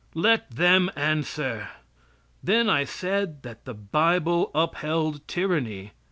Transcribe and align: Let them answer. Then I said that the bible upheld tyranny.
Let 0.15 0.49
them 0.49 0.89
answer. 0.95 1.67
Then 2.43 2.71
I 2.71 2.85
said 2.85 3.43
that 3.43 3.65
the 3.65 3.75
bible 3.75 4.49
upheld 4.55 5.27
tyranny. 5.27 5.91